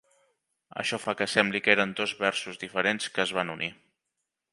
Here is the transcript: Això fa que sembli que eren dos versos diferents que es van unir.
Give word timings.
Això 0.83 0.97
fa 1.03 1.13
que 1.19 1.27
sembli 1.33 1.61
que 1.67 1.73
eren 1.75 1.93
dos 1.99 2.13
versos 2.21 2.57
diferents 2.65 3.11
que 3.19 3.25
es 3.25 3.35
van 3.41 3.53
unir. 3.57 3.71